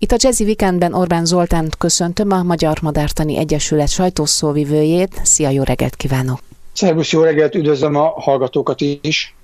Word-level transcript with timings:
Itt 0.00 0.12
a 0.12 0.16
Jazzy 0.18 0.44
Weekendben 0.44 0.94
Orbán 0.94 1.24
Zoltánt 1.24 1.76
köszöntöm, 1.76 2.30
a 2.30 2.42
Magyar 2.42 2.78
Madártani 2.82 3.36
Egyesület 3.36 3.88
sajtószóvivőjét. 3.88 5.20
Szia, 5.22 5.48
jó 5.48 5.62
reggelt 5.62 5.96
kívánok! 5.96 6.38
Szervusz, 6.72 7.12
jó 7.12 7.22
reggelt, 7.22 7.54
üdvözlöm 7.54 7.94
a 7.94 8.06
hallgatókat 8.06 8.80
is! 9.00 9.34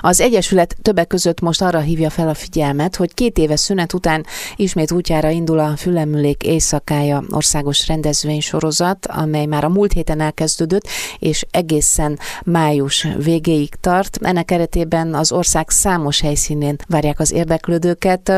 Az 0.00 0.20
Egyesület 0.20 0.76
többek 0.82 1.06
között 1.06 1.40
most 1.40 1.62
arra 1.62 1.80
hívja 1.80 2.10
fel 2.10 2.28
a 2.28 2.34
figyelmet, 2.34 2.96
hogy 2.96 3.14
két 3.14 3.38
éves 3.38 3.60
szünet 3.60 3.92
után 3.92 4.26
ismét 4.56 4.92
útjára 4.92 5.30
indul 5.30 5.58
a 5.58 5.76
Fülemülék 5.76 6.42
éjszakája 6.42 7.22
országos 7.30 7.86
rendezvénysorozat, 7.86 9.06
amely 9.06 9.46
már 9.46 9.64
a 9.64 9.68
múlt 9.68 9.92
héten 9.92 10.20
elkezdődött, 10.20 10.86
és 11.18 11.46
egészen 11.50 12.18
május 12.44 13.06
végéig 13.16 13.74
tart. 13.80 14.18
Ennek 14.22 14.44
keretében 14.44 15.14
az 15.14 15.32
ország 15.32 15.70
számos 15.70 16.20
helyszínén 16.20 16.76
várják 16.88 17.20
az 17.20 17.32
érdeklődőket 17.32 18.32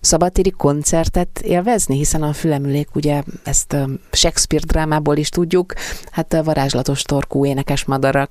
szabadtéri 0.00 0.50
koncertet 0.50 1.40
élvezni, 1.40 1.96
hiszen 1.96 2.22
a 2.22 2.32
Fülemülék 2.32 2.94
ugye 2.94 3.22
ezt 3.44 3.76
Shakespeare 4.12 4.64
drámából 4.66 5.16
is 5.16 5.28
tudjuk, 5.28 5.74
hát 6.10 6.40
varázslatos 6.44 7.02
torkú 7.02 7.46
énekes 7.46 7.84
madarak. 7.84 8.30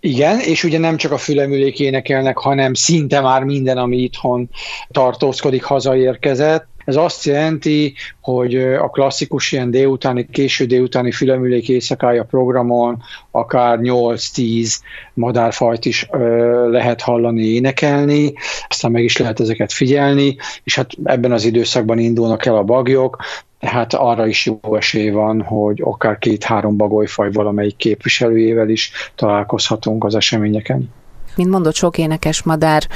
Igen, 0.00 0.40
és 0.40 0.64
ugye 0.64 0.78
nem 0.78 0.96
csak 0.96 1.12
a 1.12 1.18
fülemülék 1.18 1.80
énekelnek, 1.80 2.38
hanem 2.38 2.74
szinte 2.74 3.20
már 3.20 3.44
minden, 3.44 3.78
ami 3.78 3.96
itthon 3.96 4.50
tartózkodik, 4.90 5.62
hazaérkezett. 5.62 6.66
Ez 6.88 6.96
azt 6.96 7.24
jelenti, 7.24 7.94
hogy 8.20 8.56
a 8.56 8.88
klasszikus 8.88 9.52
ilyen 9.52 9.70
délutáni, 9.70 10.26
késő 10.30 10.64
délutáni 10.64 11.12
fülemülék 11.12 11.68
éjszakája 11.68 12.24
programon 12.24 13.02
akár 13.30 13.78
8-10 13.82 14.74
madárfajt 15.14 15.84
is 15.84 16.08
lehet 16.70 17.00
hallani, 17.00 17.42
énekelni, 17.42 18.32
aztán 18.68 18.90
meg 18.90 19.04
is 19.04 19.16
lehet 19.16 19.40
ezeket 19.40 19.72
figyelni, 19.72 20.36
és 20.64 20.74
hát 20.74 20.90
ebben 21.04 21.32
az 21.32 21.44
időszakban 21.44 21.98
indulnak 21.98 22.46
el 22.46 22.56
a 22.56 22.64
bagyok, 22.64 23.16
tehát 23.60 23.94
arra 23.94 24.26
is 24.26 24.46
jó 24.46 24.76
esély 24.76 25.10
van, 25.10 25.42
hogy 25.42 25.80
akár 25.84 26.18
két-három 26.18 26.76
bagolyfaj 26.76 27.30
valamelyik 27.32 27.76
képviselőjével 27.76 28.68
is 28.68 28.92
találkozhatunk 29.14 30.04
az 30.04 30.14
eseményeken. 30.14 30.90
Mint 31.38 31.50
mondott, 31.50 31.74
sok 31.74 31.98
énekes 31.98 32.42
madár 32.42 32.88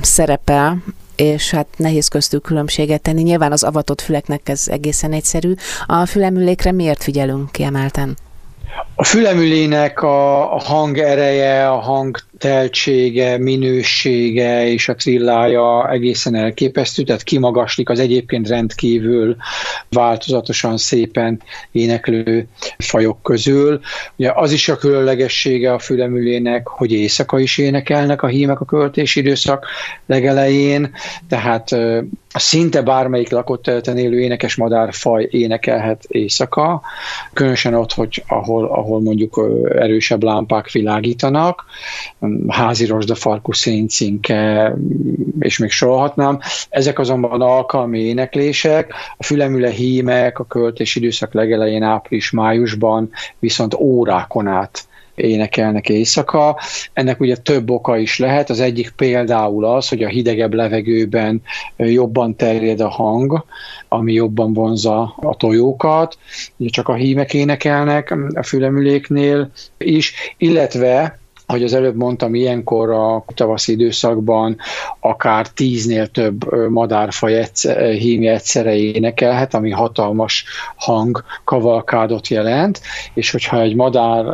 szerepel 0.00 0.82
és 1.16 1.50
hát 1.50 1.66
nehéz 1.76 2.08
köztük 2.08 2.42
különbséget 2.42 3.02
tenni. 3.02 3.22
Nyilván 3.22 3.52
az 3.52 3.62
avatott 3.62 4.00
füleknek 4.00 4.48
ez 4.48 4.64
egészen 4.68 5.12
egyszerű. 5.12 5.54
A 5.86 6.06
fülemülékre 6.06 6.72
miért 6.72 7.02
figyelünk 7.02 7.52
kiemelten? 7.52 8.16
A 8.94 9.04
fülemülének 9.04 10.02
a, 10.02 10.54
a 10.54 10.58
hang 10.58 10.98
ereje, 10.98 11.70
a 11.70 11.78
hang 11.78 12.18
teltsége, 12.40 13.38
minősége 13.38 14.66
és 14.66 14.88
a 14.88 14.94
trillája 14.94 15.90
egészen 15.90 16.34
elképesztő, 16.34 17.02
tehát 17.02 17.22
kimagaslik 17.22 17.88
az 17.88 17.98
egyébként 17.98 18.48
rendkívül 18.48 19.36
változatosan 19.88 20.76
szépen 20.76 21.42
éneklő 21.72 22.48
fajok 22.78 23.22
közül. 23.22 23.80
Ugye 24.16 24.32
az 24.34 24.52
is 24.52 24.68
a 24.68 24.76
különlegessége 24.76 25.72
a 25.72 25.78
fülemülének, 25.78 26.66
hogy 26.66 26.92
éjszaka 26.92 27.38
is 27.38 27.58
énekelnek 27.58 28.22
a 28.22 28.26
hímek 28.26 28.60
a 28.60 28.64
költési 28.64 29.20
időszak 29.20 29.66
legelején, 30.06 30.90
tehát 31.28 31.76
szinte 32.34 32.82
bármelyik 32.82 33.30
lakott 33.30 33.62
területen 33.62 33.98
élő 33.98 34.20
énekes 34.20 34.54
madárfaj 34.54 35.28
énekelhet 35.30 36.04
éjszaka, 36.08 36.82
különösen 37.32 37.74
ott, 37.74 37.92
hogy 37.92 38.24
ahol, 38.26 38.64
ahol 38.66 39.00
mondjuk 39.00 39.40
erősebb 39.74 40.22
lámpák 40.22 40.70
világítanak, 40.70 41.64
házi 42.48 42.92
farkú 43.14 43.52
széncinke, 43.52 44.74
és 45.38 45.58
még 45.58 45.70
sorolhatnám. 45.70 46.38
Ezek 46.68 46.98
azonban 46.98 47.40
alkalmi 47.40 47.98
éneklések, 47.98 48.92
a 49.16 49.22
fülemüle 49.22 49.70
hímek 49.70 50.38
a 50.38 50.44
költés 50.44 50.96
időszak 50.96 51.34
legelején 51.34 51.82
április-májusban 51.82 53.10
viszont 53.38 53.74
órákon 53.74 54.46
át 54.46 54.88
énekelnek 55.20 55.88
éjszaka. 55.88 56.58
Ennek 56.92 57.20
ugye 57.20 57.36
több 57.36 57.70
oka 57.70 57.96
is 57.98 58.18
lehet. 58.18 58.50
Az 58.50 58.60
egyik 58.60 58.90
például 58.90 59.64
az, 59.64 59.88
hogy 59.88 60.02
a 60.02 60.08
hidegebb 60.08 60.54
levegőben 60.54 61.42
jobban 61.76 62.36
terjed 62.36 62.80
a 62.80 62.88
hang, 62.88 63.44
ami 63.88 64.12
jobban 64.12 64.52
vonza 64.52 65.14
a 65.16 65.36
tojókat. 65.36 66.18
Ugye 66.56 66.70
csak 66.70 66.88
a 66.88 66.94
hímek 66.94 67.34
énekelnek 67.34 68.16
a 68.34 68.42
fülemüléknél 68.42 69.50
is, 69.78 70.14
illetve 70.36 71.19
hogy 71.50 71.62
az 71.62 71.74
előbb 71.74 71.96
mondtam, 71.96 72.34
ilyenkor 72.34 72.90
a 72.90 73.24
tavaszi 73.34 73.72
időszakban 73.72 74.56
akár 75.00 75.48
tíznél 75.48 76.06
több 76.06 76.68
madárfaj 76.68 77.38
egyszer, 77.38 77.92
hímje 77.92 78.32
egyszerre 78.32 78.74
énekelhet, 78.74 79.54
ami 79.54 79.70
hatalmas 79.70 80.44
hang 80.76 81.24
kavalkádot 81.44 82.28
jelent, 82.28 82.80
és 83.14 83.30
hogyha 83.30 83.60
egy 83.60 83.74
madár 83.74 84.24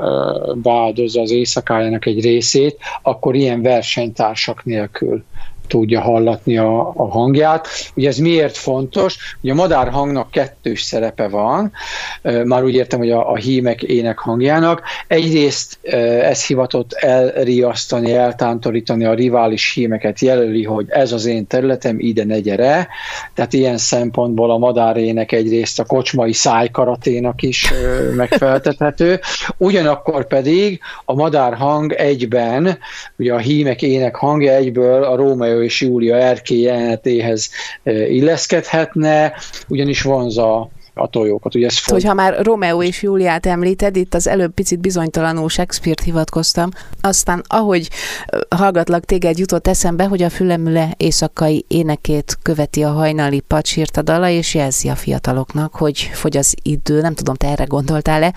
beáldozza 0.55 1.21
az 1.21 1.31
éjszakájának 1.31 2.07
egy 2.07 2.21
részét, 2.21 2.79
akkor 3.03 3.35
ilyen 3.35 3.63
versenytársak 3.63 4.65
nélkül 4.65 5.25
tudja 5.67 6.01
hallatni 6.01 6.59
a, 6.59 6.93
a 6.97 7.11
hangját. 7.11 7.69
Ugye 7.95 8.09
ez 8.09 8.19
miért 8.19 8.57
fontos? 8.57 9.37
Ugye 9.41 9.53
a 9.53 9.55
madár 9.55 9.89
hangnak 9.89 10.31
kettős 10.31 10.83
szerepe 10.83 11.29
van, 11.29 11.73
már 12.45 12.65
úgy 12.65 12.75
értem, 12.75 12.99
hogy 12.99 13.11
a, 13.11 13.31
a 13.31 13.37
hímek 13.37 13.83
ének 13.83 14.19
hangjának. 14.19 14.83
Egyrészt 15.07 15.79
ez 16.23 16.47
hivatott 16.47 16.93
elriasztani, 16.93 18.15
eltántorítani 18.15 19.05
a 19.05 19.15
rivális 19.15 19.73
hímeket, 19.73 20.21
jelöli, 20.21 20.65
hogy 20.65 20.87
ez 20.89 21.13
az 21.13 21.27
én 21.27 21.47
területem, 21.47 21.97
ide 21.99 22.25
ne 22.25 22.41
gyere. 22.41 22.89
Tehát 23.35 23.53
ilyen 23.53 23.79
szempontból 23.79 24.51
a 24.51 24.59
madárének 24.59 25.33
egyrészt 25.33 25.81
a 25.81 25.85
kocsmai 25.85 26.33
szájkaraténak 26.33 27.43
is 27.43 27.73
megfeltethető. 28.17 29.21
Ugyanakkor 29.57 30.27
pedig 30.27 30.81
a 31.05 31.15
madár 31.15 31.55
hang 31.55 31.93
egyben, 31.93 32.79
ugye 33.17 33.33
a 33.33 33.39
hímek 33.39 33.83
ének 33.83 34.17
hangja 34.17 34.53
egyből 34.53 35.03
a 35.03 35.17
római 35.17 35.53
és 35.63 35.81
Júlia 35.81 36.17
erkély 36.17 36.61
jelenetéhez 36.61 37.51
illeszkedhetne, 38.09 39.33
ugyanis 39.69 40.03
vonza 40.03 40.71
a 40.99 41.09
tojókat. 41.09 41.55
Ugye 41.55 41.67
ez 41.67 41.85
Hogyha 41.85 42.15
már 42.15 42.45
Romeo 42.45 42.83
és 42.83 43.03
Júliát 43.03 43.47
említed, 43.47 43.97
itt 43.97 44.15
az 44.15 44.27
előbb 44.27 44.53
picit 44.55 44.79
bizonytalanul 44.79 45.49
Shakespeare-t 45.49 46.05
hivatkoztam, 46.05 46.71
aztán 47.01 47.43
ahogy 47.47 47.89
hallgatlak 48.49 49.05
téged, 49.05 49.39
jutott 49.39 49.67
eszembe, 49.67 50.05
hogy 50.05 50.23
a 50.23 50.31
fülemüle 50.31 50.95
éjszakai 50.97 51.65
énekét 51.69 52.39
követi 52.43 52.83
a 52.83 52.91
hajnali 52.91 53.41
pacsírt 53.41 53.97
a 53.97 54.03
dala, 54.03 54.29
és 54.29 54.55
jelzi 54.55 54.89
a 54.89 54.95
fiataloknak, 54.95 55.75
hogy 55.75 55.99
fogy 56.13 56.37
az 56.37 56.55
idő, 56.63 57.01
nem 57.01 57.15
tudom, 57.15 57.35
te 57.35 57.49
erre 57.49 57.65
gondoltál-e, 57.65 58.35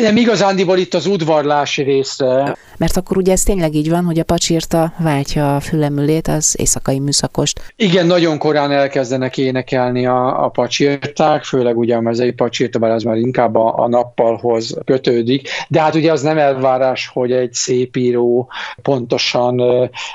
nem 0.00 0.16
igazándiból 0.16 0.78
itt 0.78 0.94
az 0.94 1.06
udvarlási 1.06 1.82
részre. 1.82 2.56
Mert 2.76 2.96
akkor 2.96 3.16
ugye 3.16 3.32
ez 3.32 3.42
tényleg 3.42 3.74
így 3.74 3.90
van, 3.90 4.04
hogy 4.04 4.18
a 4.18 4.24
pacsírta 4.24 4.92
váltja 4.98 5.56
a 5.56 5.60
fülemülét 5.60 6.28
az 6.28 6.54
éjszakai 6.58 6.98
műszakost. 6.98 7.60
Igen, 7.76 8.06
nagyon 8.06 8.38
korán 8.38 8.70
elkezdenek 8.70 9.38
énekelni 9.38 10.06
a, 10.06 10.44
a 10.44 10.48
pacsírták, 10.48 11.44
főleg 11.44 11.78
ugye 11.78 11.96
a 11.96 12.00
mezei 12.00 12.32
pacsírta, 12.32 12.78
bár 12.78 12.90
az 12.90 13.02
már 13.02 13.16
inkább 13.16 13.56
a, 13.56 13.78
a 13.78 13.88
nappalhoz 13.88 14.76
kötődik, 14.84 15.48
de 15.68 15.80
hát 15.80 15.94
ugye 15.94 16.12
az 16.12 16.22
nem 16.22 16.38
elvárás, 16.38 17.10
hogy 17.12 17.32
egy 17.32 17.52
szép 17.52 17.96
író 17.96 18.48
pontosan, 18.82 19.60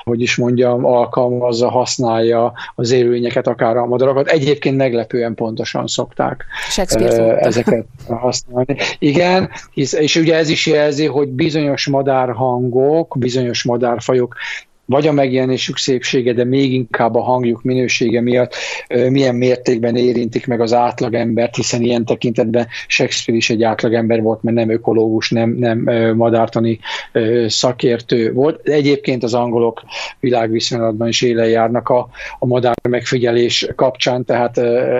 hogy 0.03 0.21
is 0.21 0.35
mondjam, 0.35 0.85
alkalmazza, 0.85 1.69
használja 1.69 2.53
az 2.75 2.91
élőnyeket, 2.91 3.47
akár 3.47 3.77
a 3.77 3.85
madarakat. 3.85 4.27
Egyébként 4.27 4.77
meglepően 4.77 5.35
pontosan 5.35 5.87
szokták 5.87 6.45
ezeket 7.39 7.85
használni. 8.07 8.77
Igen, 8.99 9.49
hisz, 9.73 9.93
és 9.93 10.15
ugye 10.15 10.35
ez 10.35 10.49
is 10.49 10.65
jelzi, 10.65 11.05
hogy 11.05 11.27
bizonyos 11.27 11.87
madárhangok, 11.87 13.15
bizonyos 13.19 13.63
madárfajok 13.63 14.35
vagy 14.87 15.07
a 15.07 15.11
megjelenésük 15.11 15.77
szépsége, 15.77 16.33
de 16.33 16.43
még 16.43 16.73
inkább 16.73 17.15
a 17.15 17.21
hangjuk 17.21 17.63
minősége 17.63 18.21
miatt 18.21 18.53
milyen 19.09 19.35
mértékben 19.35 19.95
érintik 19.95 20.47
meg 20.47 20.61
az 20.61 20.73
átlagembert, 20.73 21.55
hiszen 21.55 21.81
ilyen 21.81 22.05
tekintetben 22.05 22.67
Shakespeare 22.87 23.39
is 23.39 23.49
egy 23.49 23.63
átlagember 23.63 24.21
volt, 24.21 24.43
mert 24.43 24.55
nem 24.55 24.69
ökológus, 24.69 25.29
nem, 25.29 25.49
nem 25.49 25.79
madártani 26.15 26.79
szakértő 27.47 28.33
volt. 28.33 28.67
Egyébként 28.67 29.23
az 29.23 29.33
angolok 29.33 29.81
világviszonylatban 30.19 31.07
is 31.07 31.21
élen 31.21 31.49
járnak 31.49 31.89
a, 31.89 32.09
a 32.39 32.45
madár 32.45 32.75
megfigyelés 32.89 33.67
kapcsán, 33.75 34.25
tehát 34.25 34.57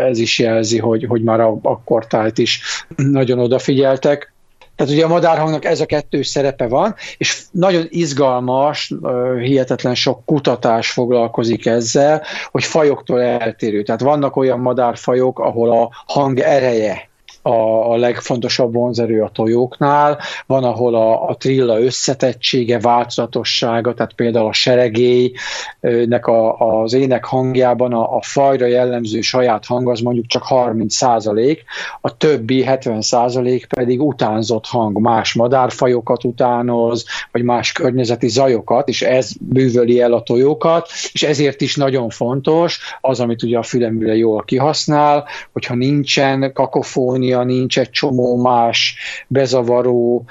ez 0.08 0.20
is 0.20 0.40
jelzi, 0.40 0.78
hogy, 0.78 1.06
hogy 1.08 1.24
már 1.24 1.40
a, 1.40 1.58
a 1.62 1.82
kortájt 1.84 2.38
is 2.38 2.62
nagyon 2.96 3.40
odafigyeltek. 3.40 4.36
Tehát 4.78 4.94
ugye 4.94 5.06
a 5.06 5.08
madárhangnak 5.08 5.66
ez 5.66 5.80
a 5.80 5.86
kettős 5.86 6.28
szerepe 6.28 6.68
van, 6.68 6.96
és 7.18 7.44
nagyon 7.52 7.86
izgalmas, 7.90 8.94
hihetetlen 9.42 9.96
sok 9.96 10.26
kutatás 10.26 10.92
foglalkozik 10.92 11.66
ezzel, 11.66 12.24
hogy 12.52 12.64
fajoktól 12.64 13.22
eltérő. 13.22 13.84
Tehát 13.84 14.02
vannak 14.02 14.36
olyan 14.36 14.60
madárfajok, 14.60 15.40
ahol 15.40 15.72
a 15.72 15.90
hang 16.06 16.40
ereje 16.40 17.07
a, 17.48 17.92
a 17.92 17.96
legfontosabb 17.96 18.74
vonzerő 18.74 19.22
a 19.22 19.30
tojóknál, 19.34 20.20
van, 20.46 20.64
ahol 20.64 20.96
a, 20.96 21.30
a 21.30 21.36
trilla 21.36 21.82
összetettsége, 21.82 22.80
változatossága, 22.80 23.94
tehát 23.94 24.14
például 24.14 24.48
a 24.48 24.54
seregélynek 24.54 26.26
a, 26.26 26.58
az 26.82 26.94
ének 26.94 27.26
hangjában 27.26 27.94
a, 27.94 28.16
a 28.16 28.22
fajra 28.22 28.66
jellemző 28.66 29.22
saját 29.22 29.66
hang 29.66 29.90
az 29.90 30.00
mondjuk 30.00 30.26
csak 30.26 30.44
30 30.44 30.96
százalék, 30.96 31.64
a 32.02 32.18
többi 32.18 32.64
70 32.64 33.02
százalék 33.02 33.66
pedig 33.66 34.02
utánzott 34.02 34.66
hang, 34.66 35.00
más 35.00 35.34
madárfajokat 35.34 36.24
utánoz, 36.24 37.06
vagy 37.32 37.44
más 37.44 37.72
környezeti 37.72 38.28
zajokat, 38.28 38.88
és 38.88 39.02
ez 39.02 39.32
bűvöli 39.40 40.02
el 40.02 40.14
a 40.14 40.22
tojókat, 40.22 40.90
és 41.12 41.24
ezért 41.24 41.62
is 41.62 41.76
nagyon 41.76 42.10
fontos 42.10 42.80
az, 43.02 43.20
amit 43.20 43.44
ugye 43.44 43.58
a 43.58 43.64
fülemüle 43.64 44.16
jól 44.16 44.44
kihasznál, 44.44 45.26
hogyha 45.54 45.76
nincsen 45.76 46.54
kakofónia, 46.54 47.37
nincs 47.44 47.80
egy 47.80 47.90
csomó 47.90 48.42
más 48.42 48.96
bezavaró 49.28 50.24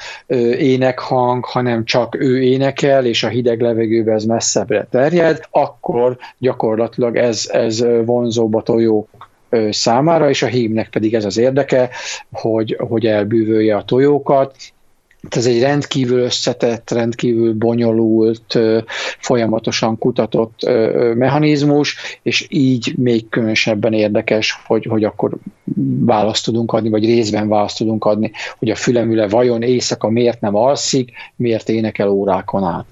énekhang, 0.59 1.45
hanem 1.45 1.85
csak 1.85 2.15
ő 2.19 2.43
énekel, 2.43 3.05
és 3.07 3.23
a 3.23 3.29
hideg 3.29 3.61
levegőbe 3.61 4.13
ez 4.13 4.25
messzebbre 4.25 4.87
terjed, 4.91 5.41
akkor 5.51 6.17
gyakorlatilag 6.39 7.17
ez, 7.17 7.49
ez 7.53 7.85
vonzóbb 8.05 8.55
a 8.55 8.63
tojók 8.63 9.09
számára, 9.71 10.29
és 10.29 10.43
a 10.43 10.47
hímnek 10.47 10.89
pedig 10.91 11.15
ez 11.15 11.25
az 11.25 11.37
érdeke, 11.37 11.91
hogy, 12.33 12.77
hogy 12.89 13.07
elbűvölje 13.07 13.77
a 13.77 13.85
tojókat, 13.85 14.57
ez 15.35 15.47
egy 15.47 15.61
rendkívül 15.61 16.19
összetett, 16.19 16.91
rendkívül 16.91 17.55
bonyolult, 17.55 18.59
folyamatosan 19.19 19.99
kutatott 19.99 20.61
mechanizmus, 21.15 21.97
és 22.23 22.47
így 22.49 22.95
még 22.97 23.29
különösebben 23.29 23.93
érdekes, 23.93 24.61
hogy, 24.67 24.85
hogy 24.85 25.05
akkor 25.05 25.37
választ 26.01 26.45
tudunk 26.45 26.73
adni, 26.73 26.89
vagy 26.89 27.05
részben 27.05 27.49
választ 27.49 27.79
tudunk 27.79 28.05
adni, 28.05 28.31
hogy 28.59 28.71
a 28.71 28.75
fülemüle 28.75 29.29
vajon 29.29 29.63
éjszaka 29.63 30.09
miért 30.11 30.41
nem 30.41 30.55
alszik, 30.55 31.11
miért 31.37 31.69
énekel 31.69 32.09
órákon 32.09 32.65
át. 32.65 32.87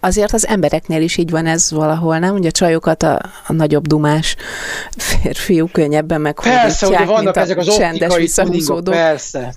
Azért 0.00 0.32
az 0.32 0.46
embereknél 0.46 1.02
is 1.02 1.16
így 1.16 1.30
van 1.30 1.46
ez 1.46 1.70
valahol, 1.70 2.18
nem? 2.18 2.34
Ugye 2.34 2.48
a 2.48 2.52
csajokat 2.52 3.02
a, 3.02 3.20
a 3.46 3.52
nagyobb 3.52 3.86
dumás 3.86 4.36
férfiú 4.96 5.68
könnyebben 5.72 6.20
meghódítják, 6.20 6.62
Persze, 6.62 6.86
ugye 6.86 7.04
vannak 7.04 7.36
ezek 7.36 7.58
az 7.58 7.68
optikai 7.68 8.28
tuningok, 8.34 8.84
persze. 8.84 9.54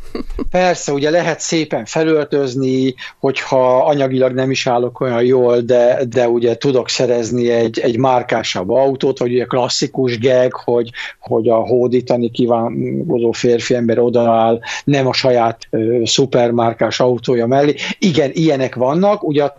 Persze, 0.51 0.91
ugye 0.91 1.09
lehet 1.09 1.39
szépen 1.39 1.85
felöltözni, 1.85 2.95
hogyha 3.19 3.85
anyagilag 3.85 4.33
nem 4.33 4.51
is 4.51 4.67
állok 4.67 4.99
olyan 4.99 5.23
jól, 5.23 5.59
de, 5.59 5.99
de 6.09 6.29
ugye 6.29 6.55
tudok 6.55 6.89
szerezni 6.89 7.49
egy, 7.49 7.79
egy 7.79 7.97
márkásabb 7.97 8.69
autót, 8.69 9.19
vagy 9.19 9.33
ugye 9.33 9.45
klasszikus 9.45 10.17
geg, 10.17 10.53
hogy, 10.53 10.89
hogy 11.19 11.49
a 11.49 11.55
hódítani 11.55 12.31
kívánkozó 12.31 13.31
férfi 13.31 13.75
ember 13.75 13.99
odaáll, 13.99 14.59
nem 14.83 15.07
a 15.07 15.13
saját 15.13 15.67
ö, 15.69 16.01
szupermárkás 16.05 16.99
autója 16.99 17.47
mellé. 17.47 17.75
Igen, 17.99 18.29
ilyenek 18.33 18.75
vannak, 18.75 19.23
ugye 19.23 19.43
a 19.43 19.57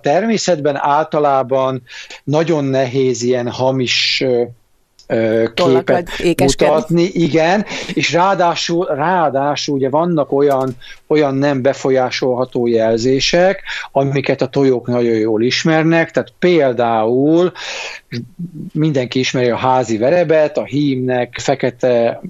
természetben 0.53 0.77
általában 0.77 1.83
nagyon 2.25 2.65
nehéz 2.65 3.23
ilyen 3.23 3.51
hamis 3.51 4.25
képet 5.55 6.11
mutatni, 6.37 7.03
igen, 7.03 7.65
és 7.95 8.13
ráadásul, 8.13 8.87
ráadásul 8.87 9.75
ugye 9.75 9.89
vannak 9.89 10.33
olyan, 10.33 10.77
olyan 11.07 11.35
nem 11.35 11.63
befolyásolható 11.63 12.67
jelzések, 12.67 13.63
amiket 13.93 14.43
a 14.43 14.47
tojók 14.47 14.87
nagyon 14.87 15.15
jól 15.15 15.43
ismernek, 15.43 16.11
tehát 16.11 16.33
például 16.39 17.53
mindenki 18.73 19.19
ismeri 19.19 19.51
a 19.51 19.57
házi 19.57 19.99
verebet, 19.99 20.59
a 20.59 20.65
hímnek 20.65 21.39
fekete 21.41 22.21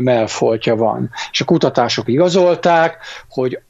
melfoltja 0.00 0.76
van. 0.76 1.10
És 1.30 1.40
a 1.40 1.44
kutatások 1.44 2.08
igazolták, 2.08 2.96
hogy 3.28 3.60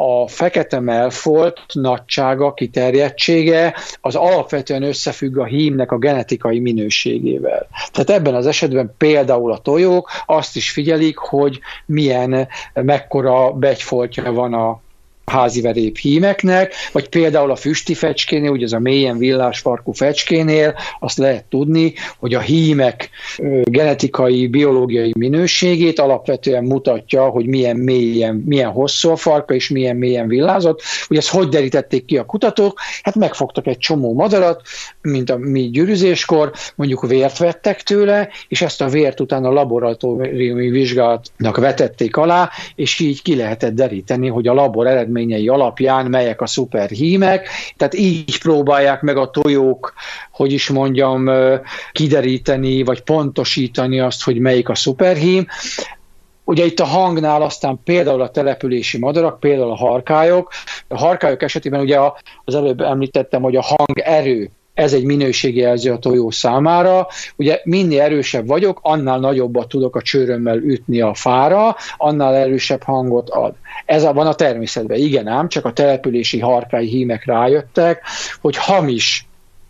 a 0.00 0.28
fekete 0.28 0.80
melfolt 0.80 1.60
nagysága, 1.72 2.54
kiterjedtsége 2.54 3.74
az 4.00 4.14
alapvetően 4.14 4.82
összefügg 4.82 5.38
a 5.38 5.44
hímnek 5.44 5.92
a 5.92 5.98
genetikai 5.98 6.60
minőségével. 6.60 7.68
Tehát 7.92 8.10
ebben 8.10 8.34
az 8.34 8.46
esetben 8.46 8.94
például 8.98 9.52
a 9.52 9.58
tojók 9.58 10.10
azt 10.26 10.56
is 10.56 10.70
figyelik, 10.70 11.16
hogy 11.16 11.60
milyen, 11.86 12.48
mekkora 12.74 13.52
begyfoltja 13.52 14.32
van 14.32 14.54
a 14.54 14.80
házi 15.28 15.60
verép 15.60 15.96
hímeknek, 15.96 16.74
vagy 16.92 17.08
például 17.08 17.50
a 17.50 17.56
füsti 17.56 17.94
fecskénél, 17.94 18.50
ugye 18.50 18.64
ez 18.64 18.72
a 18.72 18.78
mélyen 18.78 19.18
villás 19.18 19.58
farkú 19.58 19.92
fecskénél, 19.92 20.74
azt 21.00 21.18
lehet 21.18 21.44
tudni, 21.44 21.92
hogy 22.18 22.34
a 22.34 22.40
hímek 22.40 23.10
genetikai, 23.64 24.46
biológiai 24.46 25.12
minőségét 25.18 25.98
alapvetően 25.98 26.64
mutatja, 26.64 27.28
hogy 27.28 27.46
milyen 27.46 27.76
mélyen, 27.76 28.42
milyen 28.46 28.70
hosszú 28.70 29.10
a 29.10 29.16
farka, 29.16 29.54
és 29.54 29.68
milyen 29.68 29.96
mélyen 29.96 30.28
villázott. 30.28 30.82
Ugye 31.10 31.18
ezt 31.18 31.30
hogy 31.30 31.48
derítették 31.48 32.04
ki 32.04 32.16
a 32.16 32.24
kutatók? 32.24 32.80
Hát 33.02 33.14
megfogtak 33.14 33.66
egy 33.66 33.78
csomó 33.78 34.14
madarat, 34.14 34.62
mint 35.02 35.30
a 35.30 35.36
mi 35.36 35.70
gyűrűzéskor, 35.70 36.52
mondjuk 36.74 37.06
vért 37.06 37.38
vettek 37.38 37.82
tőle, 37.82 38.28
és 38.48 38.62
ezt 38.62 38.80
a 38.80 38.88
vért 38.88 39.20
utána 39.20 39.50
laboratóriumi 39.50 40.68
vizsgálatnak 40.68 41.56
vetették 41.56 42.16
alá, 42.16 42.50
és 42.74 42.98
így 42.98 43.22
ki 43.22 43.36
lehetett 43.36 43.74
deríteni, 43.74 44.28
hogy 44.28 44.46
a 44.46 44.54
labor 44.54 44.86
eredmény 44.86 45.17
eredményei 45.18 45.48
alapján 45.48 46.06
melyek 46.06 46.40
a 46.40 46.46
szuperhímek, 46.46 47.48
tehát 47.76 47.94
így 47.94 48.38
próbálják 48.38 49.02
meg 49.02 49.16
a 49.16 49.30
tojók, 49.30 49.92
hogy 50.32 50.52
is 50.52 50.68
mondjam, 50.68 51.30
kideríteni, 51.92 52.82
vagy 52.82 53.02
pontosítani 53.02 54.00
azt, 54.00 54.22
hogy 54.22 54.38
melyik 54.38 54.68
a 54.68 54.74
szuperhím. 54.74 55.46
Ugye 56.44 56.64
itt 56.64 56.80
a 56.80 56.84
hangnál 56.84 57.42
aztán 57.42 57.80
például 57.84 58.22
a 58.22 58.30
települési 58.30 58.98
madarak, 58.98 59.40
például 59.40 59.70
a 59.70 59.76
harkályok. 59.76 60.52
A 60.88 60.98
harkályok 60.98 61.42
esetében 61.42 61.80
ugye 61.80 61.98
az 62.44 62.54
előbb 62.54 62.80
említettem, 62.80 63.42
hogy 63.42 63.56
a 63.56 63.62
hang 63.62 63.98
erő 63.98 64.50
ez 64.78 64.92
egy 64.92 65.04
minőségjelző 65.04 65.92
a 65.92 65.98
tojó 65.98 66.30
számára. 66.30 67.06
Ugye 67.36 67.60
minél 67.64 68.00
erősebb 68.00 68.46
vagyok, 68.46 68.78
annál 68.82 69.18
nagyobbat 69.18 69.68
tudok 69.68 69.96
a 69.96 70.02
csőrömmel 70.02 70.56
ütni 70.56 71.00
a 71.00 71.14
fára, 71.14 71.76
annál 71.96 72.34
erősebb 72.34 72.82
hangot 72.82 73.30
ad. 73.30 73.54
Ez 73.86 74.02
van 74.02 74.26
a 74.26 74.34
természetben, 74.34 74.98
igen 74.98 75.26
ám, 75.26 75.48
csak 75.48 75.64
a 75.64 75.72
települési 75.72 76.38
harkály 76.38 76.84
hímek 76.84 77.24
rájöttek, 77.24 78.02
hogy 78.40 78.56
hamis 78.56 79.27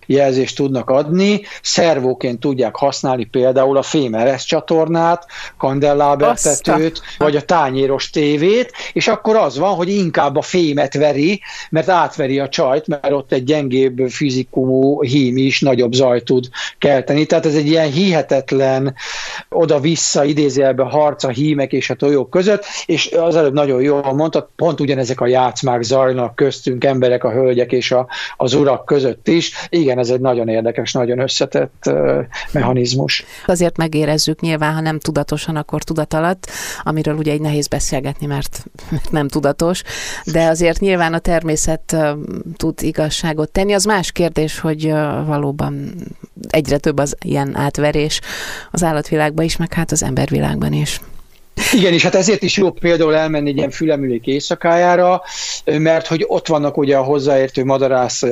jelzést 0.08 0.56
tudnak 0.56 0.90
adni, 0.90 1.40
szervóként 1.62 2.40
tudják 2.40 2.76
használni 2.76 3.24
például 3.24 3.76
a 3.76 3.82
fémeres 3.82 4.44
csatornát, 4.44 5.26
kandellábertetőt, 5.56 7.02
vagy 7.18 7.36
a 7.36 7.42
tányéros 7.42 8.10
tévét, 8.10 8.72
és 8.92 9.08
akkor 9.08 9.36
az 9.36 9.58
van, 9.58 9.74
hogy 9.74 9.88
inkább 9.88 10.36
a 10.36 10.42
fémet 10.42 10.94
veri, 10.94 11.40
mert 11.70 11.88
átveri 11.88 12.38
a 12.38 12.48
csajt, 12.48 12.86
mert 12.86 13.10
ott 13.10 13.32
egy 13.32 13.44
gyengébb 13.44 14.08
fizikumú 14.08 15.02
hím 15.02 15.36
is 15.36 15.60
nagyobb 15.60 15.92
zajt 15.92 16.24
tud 16.24 16.48
kelteni. 16.78 17.26
Tehát 17.26 17.46
ez 17.46 17.54
egy 17.54 17.66
ilyen 17.66 17.90
hihetetlen 17.90 18.94
oda-vissza 19.48 20.24
idézőjelben 20.24 20.86
harc 20.86 21.24
a 21.24 21.28
hímek 21.28 21.72
és 21.72 21.90
a 21.90 21.94
tojók 21.94 22.30
között, 22.30 22.64
és 22.86 23.10
az 23.10 23.36
előbb 23.36 23.52
nagyon 23.52 23.82
jól 23.82 24.12
mondtad, 24.14 24.48
pont 24.56 24.80
ugyanezek 24.80 25.20
a 25.20 25.26
játszmák 25.26 25.82
zajnak 25.82 26.36
köztünk, 26.36 26.84
emberek, 26.84 27.24
a 27.24 27.30
hölgyek 27.30 27.72
és 27.72 27.92
a, 27.92 28.06
az 28.36 28.54
urak 28.54 28.84
között 28.84 29.28
is. 29.28 29.52
Igen, 29.68 29.97
igen, 29.98 30.10
ez 30.10 30.10
egy 30.10 30.20
nagyon 30.20 30.48
érdekes, 30.48 30.92
nagyon 30.92 31.18
összetett 31.18 31.90
mechanizmus. 32.52 33.24
Azért 33.46 33.76
megérezzük 33.76 34.40
nyilván, 34.40 34.74
ha 34.74 34.80
nem 34.80 34.98
tudatosan, 34.98 35.56
akkor 35.56 35.82
tudat 35.82 36.14
alatt, 36.14 36.50
amiről 36.82 37.14
ugye 37.16 37.32
egy 37.32 37.40
nehéz 37.40 37.66
beszélgetni, 37.66 38.26
mert 38.26 38.64
nem 39.10 39.28
tudatos, 39.28 39.82
de 40.24 40.46
azért 40.46 40.80
nyilván 40.80 41.14
a 41.14 41.18
természet 41.18 41.96
tud 42.56 42.82
igazságot 42.82 43.50
tenni. 43.50 43.72
Az 43.72 43.84
más 43.84 44.12
kérdés, 44.12 44.58
hogy 44.58 44.90
valóban 45.26 45.94
egyre 46.48 46.78
több 46.78 46.98
az 46.98 47.16
ilyen 47.24 47.56
átverés 47.56 48.20
az 48.70 48.82
állatvilágban 48.82 49.44
is, 49.44 49.56
meg 49.56 49.72
hát 49.72 49.92
az 49.92 50.02
embervilágban 50.02 50.72
is. 50.72 51.00
Igen, 51.72 51.92
és 51.92 52.02
hát 52.02 52.14
ezért 52.14 52.42
is 52.42 52.56
jó 52.56 52.70
például 52.70 53.14
elmenni 53.14 53.48
egy 53.48 53.56
ilyen 53.56 53.70
fülemülék 53.70 54.26
éjszakájára, 54.26 55.22
mert 55.64 56.06
hogy 56.06 56.24
ott 56.26 56.46
vannak 56.46 56.76
ugye 56.76 56.96
a 56.96 57.02
hozzáértő 57.02 57.64
madarász 57.64 58.22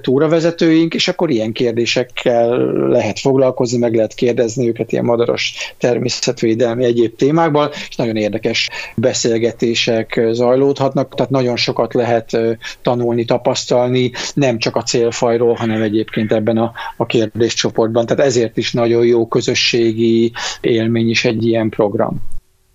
túravezetőink, 0.00 0.94
és 0.94 1.08
akkor 1.08 1.30
ilyen 1.30 1.52
kérdésekkel 1.52 2.56
lehet 2.88 3.18
foglalkozni, 3.18 3.78
meg 3.78 3.94
lehet 3.94 4.14
kérdezni 4.14 4.68
őket 4.68 4.92
ilyen 4.92 5.04
madaras 5.04 5.74
természetvédelmi 5.78 6.84
egyéb 6.84 7.16
témákban, 7.16 7.70
és 7.88 7.96
nagyon 7.96 8.16
érdekes 8.16 8.68
beszélgetések 8.96 10.20
zajlódhatnak, 10.30 11.14
tehát 11.14 11.30
nagyon 11.30 11.56
sokat 11.56 11.94
lehet 11.94 12.38
tanulni, 12.82 13.24
tapasztalni, 13.24 14.10
nem 14.34 14.58
csak 14.58 14.76
a 14.76 14.82
célfajról, 14.82 15.54
hanem 15.54 15.82
egyébként 15.82 16.32
ebben 16.32 16.56
a, 16.56 16.72
a 16.96 17.06
kérdéscsoportban. 17.06 18.06
Tehát 18.06 18.26
ezért 18.26 18.56
is 18.56 18.72
nagyon 18.72 19.06
jó 19.06 19.26
közösségi 19.26 20.32
élmény 20.60 21.10
is 21.10 21.24
egy 21.24 21.46
ilyen 21.46 21.68
program. 21.68 22.22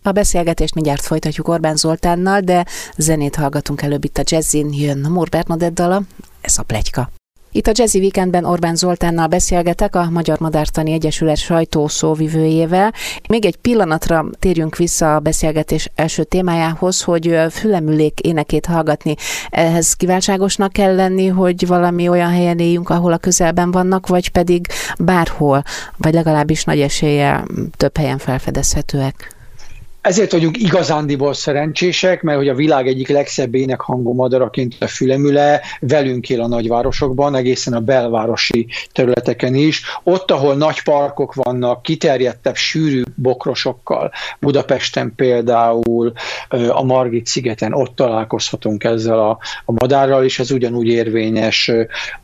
A 0.07 0.11
beszélgetést 0.11 0.73
mindjárt 0.73 1.01
folytatjuk 1.01 1.47
Orbán 1.47 1.75
Zoltánnal, 1.75 2.39
de 2.39 2.65
zenét 2.97 3.35
hallgatunk 3.35 3.81
előbb 3.81 4.03
itt 4.03 4.17
a 4.17 4.23
jazzin, 4.25 4.73
jön 4.73 5.07
Mór 5.09 5.29
Bernadett 5.29 5.73
dala, 5.73 6.01
ez 6.41 6.57
a 6.57 6.63
plegyka. 6.63 7.09
Itt 7.51 7.67
a 7.67 7.71
Jazzy 7.73 7.99
Weekendben 7.99 8.45
Orbán 8.45 8.75
Zoltánnal 8.75 9.27
beszélgetek, 9.27 9.95
a 9.95 10.09
Magyar 10.09 10.39
Madártani 10.39 10.91
Egyesület 10.91 11.37
sajtószóvivőjével. 11.37 12.93
Még 13.29 13.45
egy 13.45 13.55
pillanatra 13.55 14.25
térjünk 14.39 14.75
vissza 14.75 15.15
a 15.15 15.19
beszélgetés 15.19 15.91
első 15.95 16.23
témájához, 16.23 17.01
hogy 17.01 17.37
fülemülék 17.49 18.19
énekét 18.19 18.65
hallgatni. 18.65 19.15
Ehhez 19.49 19.93
kiváltságosnak 19.93 20.71
kell 20.71 20.95
lenni, 20.95 21.27
hogy 21.27 21.67
valami 21.67 22.07
olyan 22.07 22.31
helyen 22.31 22.59
éljünk, 22.59 22.89
ahol 22.89 23.13
a 23.13 23.17
közelben 23.17 23.71
vannak, 23.71 24.07
vagy 24.07 24.29
pedig 24.29 24.67
bárhol, 24.99 25.63
vagy 25.97 26.13
legalábbis 26.13 26.63
nagy 26.63 26.79
eséllyel 26.79 27.45
több 27.77 27.97
helyen 27.97 28.17
felfedezhetőek. 28.17 29.35
Ezért 30.07 30.31
vagyunk 30.31 30.57
igazándiból 30.57 31.33
szerencsések, 31.33 32.21
mert 32.21 32.37
hogy 32.37 32.47
a 32.47 32.55
világ 32.55 32.87
egyik 32.87 33.07
legszebb 33.07 33.55
énekhangú 33.55 34.13
madaraként 34.13 34.75
a 34.79 34.87
fülemüle 34.87 35.61
velünk 35.79 36.29
él 36.29 36.41
a 36.41 36.47
nagyvárosokban, 36.47 37.35
egészen 37.35 37.73
a 37.73 37.79
belvárosi 37.79 38.67
területeken 38.91 39.55
is. 39.55 39.81
Ott, 40.03 40.31
ahol 40.31 40.55
nagy 40.55 40.83
parkok 40.83 41.33
vannak, 41.33 41.83
kiterjedtebb, 41.83 42.55
sűrű 42.55 43.01
bokrosokkal, 43.15 44.11
Budapesten 44.39 45.13
például, 45.15 46.13
a 46.69 46.83
Margit 46.83 47.25
szigeten, 47.25 47.73
ott 47.73 47.95
találkozhatunk 47.95 48.83
ezzel 48.83 49.19
a, 49.19 49.37
a 49.65 49.71
madárral, 49.71 50.23
és 50.23 50.39
ez 50.39 50.51
ugyanúgy 50.51 50.87
érvényes 50.87 51.71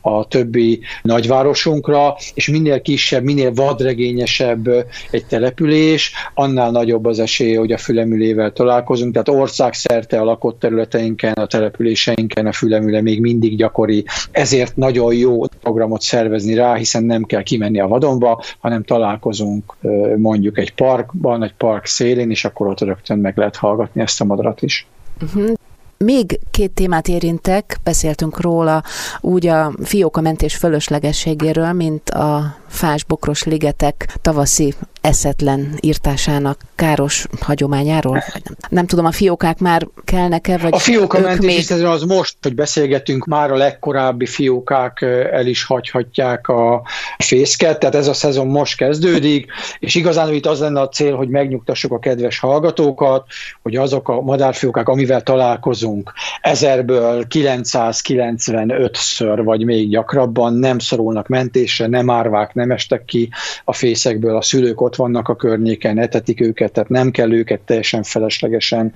a 0.00 0.28
többi 0.28 0.80
nagyvárosunkra, 1.02 2.16
és 2.34 2.48
minél 2.48 2.82
kisebb, 2.82 3.22
minél 3.22 3.52
vadregényesebb 3.52 4.68
egy 5.10 5.26
település, 5.26 6.12
annál 6.34 6.70
nagyobb 6.70 7.06
az 7.06 7.18
esély, 7.18 7.54
hogy 7.54 7.72
a 7.74 7.78
fülemülével 7.78 8.52
találkozunk, 8.52 9.12
tehát 9.12 9.40
országszerte 9.40 10.20
a 10.20 10.24
lakott 10.24 10.58
területeinken, 10.58 11.32
a 11.32 11.46
településeinken 11.46 12.46
a 12.46 12.52
fülemüle 12.52 13.00
még 13.00 13.20
mindig 13.20 13.56
gyakori, 13.56 14.04
ezért 14.30 14.76
nagyon 14.76 15.14
jó 15.14 15.46
programot 15.46 16.00
szervezni 16.00 16.54
rá, 16.54 16.74
hiszen 16.74 17.04
nem 17.04 17.22
kell 17.22 17.42
kimenni 17.42 17.80
a 17.80 17.88
vadonba, 17.88 18.42
hanem 18.58 18.82
találkozunk 18.82 19.76
mondjuk 20.16 20.58
egy 20.58 20.74
parkban, 20.74 21.42
egy 21.42 21.54
park 21.54 21.86
szélén, 21.86 22.30
és 22.30 22.44
akkor 22.44 22.66
ott 22.66 22.80
rögtön 22.80 23.18
meg 23.18 23.36
lehet 23.36 23.56
hallgatni 23.56 24.00
ezt 24.00 24.20
a 24.20 24.24
madarat 24.24 24.62
is. 24.62 24.86
Uh-huh. 25.22 25.52
Még 25.98 26.40
két 26.50 26.70
témát 26.70 27.08
érintek, 27.08 27.78
beszéltünk 27.84 28.40
róla, 28.40 28.82
úgy 29.20 29.46
a 29.46 29.72
fióka 29.82 30.20
mentés 30.20 30.56
fölöslegességéről, 30.56 31.72
mint 31.72 32.10
a 32.10 32.56
fás-bokros 32.68 33.44
ligetek 33.44 34.16
tavaszi 34.22 34.74
eszetlen 35.04 35.76
írtásának 35.80 36.60
káros 36.74 37.26
hagyományáról? 37.40 38.12
Nem, 38.12 38.56
nem 38.68 38.86
tudom, 38.86 39.04
a 39.04 39.12
fiókák 39.12 39.58
már 39.58 39.86
kelnek-e, 40.04 40.58
vagy 40.58 40.72
A 40.72 40.78
fióka 40.78 41.20
mentés 41.20 41.68
még... 41.68 41.84
az 41.84 42.02
most, 42.02 42.36
hogy 42.42 42.54
beszélgetünk, 42.54 43.24
már 43.24 43.50
a 43.50 43.56
legkorábbi 43.56 44.26
fiókák 44.26 45.02
el 45.32 45.46
is 45.46 45.64
hagyhatják 45.64 46.48
a 46.48 46.82
fészket, 47.18 47.78
tehát 47.78 47.94
ez 47.94 48.08
a 48.08 48.12
szezon 48.12 48.46
most 48.46 48.76
kezdődik, 48.76 49.52
és 49.78 49.94
igazán 49.94 50.34
itt 50.34 50.46
az 50.46 50.60
lenne 50.60 50.80
a 50.80 50.88
cél, 50.88 51.16
hogy 51.16 51.28
megnyugtassuk 51.28 51.92
a 51.92 51.98
kedves 51.98 52.38
hallgatókat, 52.38 53.26
hogy 53.62 53.76
azok 53.76 54.08
a 54.08 54.20
madárfiókák, 54.20 54.88
amivel 54.88 55.22
találkozunk, 55.22 56.12
ezerből 56.40 57.24
995-ször, 57.28 59.40
vagy 59.44 59.64
még 59.64 59.88
gyakrabban 59.88 60.54
nem 60.54 60.78
szorulnak 60.78 61.28
mentésre, 61.28 61.86
nem 61.86 62.10
árvák, 62.10 62.54
nem 62.54 62.70
estek 62.70 63.04
ki 63.04 63.28
a 63.64 63.72
fészekből, 63.72 64.36
a 64.36 64.42
szülők 64.42 64.80
ott 64.80 64.93
vannak 64.96 65.28
a 65.28 65.36
környéken, 65.36 65.98
etetik 65.98 66.40
őket, 66.40 66.72
tehát 66.72 66.88
nem 66.88 67.10
kell 67.10 67.32
őket 67.32 67.60
teljesen 67.60 68.02
feleslegesen 68.02 68.92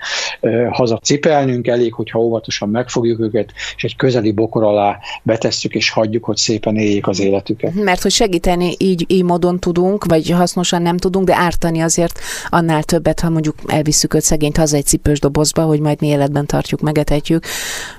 hazacipelnünk, 0.71 1.67
elég, 1.67 1.93
hogyha 1.93 2.19
óvatosan 2.19 2.69
megfogjuk 2.69 3.21
őket, 3.21 3.53
és 3.77 3.85
egy 3.85 3.97
közeli 3.97 4.33
bokor 4.33 4.63
alá 4.63 4.99
betesszük, 5.23 5.75
és 5.75 5.91
hagyjuk, 5.91 6.25
hogy 6.25 6.37
szépen 6.37 6.77
éljék 6.77 7.07
az 7.07 7.21
életüket. 7.21 7.75
Mert 7.75 8.03
hogy 8.03 8.11
segíteni 8.11 8.75
így, 8.79 9.05
így 9.09 9.25
módon 9.25 9.59
tudunk, 9.59 10.05
vagy 10.05 10.31
hasznosan 10.31 10.83
nem 10.83 10.97
tudunk, 10.97 11.27
de 11.27 11.35
ártani 11.35 11.81
azért 11.81 12.21
annál 12.49 12.83
többet, 12.83 13.21
ha 13.21 13.29
mondjuk 13.29 13.55
elvisszük 13.67 14.15
őt 14.15 14.23
szegényt 14.23 14.57
haza 14.57 14.77
egy 14.77 14.87
cipős 14.87 15.21
dobozba, 15.21 15.63
hogy 15.63 15.81
majd 15.81 16.01
mi 16.01 16.07
életben 16.07 16.47
tartjuk, 16.47 16.81
megetetjük, 16.81 17.45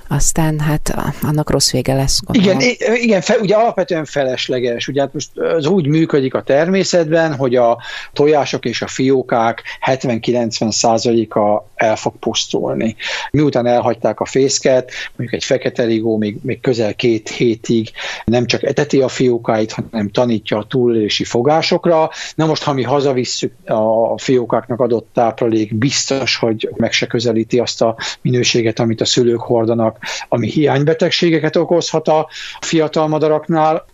aztán 0.08 0.60
hát 0.60 0.94
annak 1.22 1.50
rossz 1.50 1.70
vége 1.70 1.94
lesz. 1.94 2.20
Gondolom. 2.24 2.60
Igen, 2.60 2.94
igen 2.94 3.20
fe, 3.20 3.38
ugye 3.40 3.54
alapvetően 3.54 4.04
felesleges. 4.04 4.88
Ugye 4.88 5.00
hát 5.00 5.12
most 5.12 5.38
az 5.38 5.66
úgy 5.66 5.86
működik 5.86 6.34
a 6.34 6.42
természetben, 6.42 7.34
hogy 7.34 7.56
a 7.56 7.78
tojások 8.12 8.64
és 8.64 8.82
a 8.82 8.86
fiókák 8.86 9.62
70-90 9.86 10.70
százaléka 10.70 11.68
el 11.74 11.96
fog 11.96 12.16
pusztulni. 12.18 12.96
Miután 13.30 13.66
elhagyták 13.66 14.20
a 14.20 14.24
fészket, 14.24 14.92
mondjuk 15.16 15.40
egy 15.40 15.44
fekete 15.44 15.84
rigó 15.84 16.16
még, 16.16 16.38
még 16.42 16.60
közel 16.60 16.94
két 16.94 17.28
hétig 17.28 17.90
nem 18.24 18.46
csak 18.46 18.62
eteti 18.62 19.00
a 19.00 19.08
fiókáit, 19.08 19.72
hanem 19.72 20.10
tanítja 20.10 20.58
a 20.58 20.64
túlélési 20.64 21.24
fogásokra. 21.24 22.10
Na 22.34 22.46
most, 22.46 22.62
ha 22.62 22.72
mi 22.72 22.82
hazavisszük 22.82 23.52
a 23.64 24.18
fiókáknak 24.18 24.80
adott 24.80 25.08
táplálék, 25.14 25.74
biztos, 25.74 26.36
hogy 26.36 26.68
meg 26.76 26.92
se 26.92 27.06
közelíti 27.06 27.58
azt 27.58 27.82
a 27.82 27.96
minőséget, 28.20 28.78
amit 28.78 29.00
a 29.00 29.04
szülők 29.04 29.40
hordanak, 29.40 29.98
ami 30.28 30.48
hiánybetegségeket 30.48 31.56
okozhat 31.56 32.08
a 32.08 32.28
fiatal 32.60 33.08
madaraknál, 33.08 33.86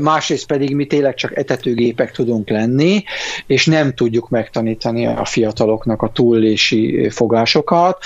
másrészt 0.00 0.46
pedig 0.46 0.74
mi 0.74 0.86
tényleg 0.86 1.14
csak 1.14 1.36
etetőgépek 1.36 2.12
tudunk 2.12 2.48
lenni, 2.48 3.04
és 3.46 3.66
nem 3.66 3.94
tudjuk 3.94 4.28
megtanítani 4.28 5.06
a 5.06 5.24
fiataloknak 5.24 6.02
a 6.02 6.12
túllési 6.12 7.10
fogásokat. 7.10 7.98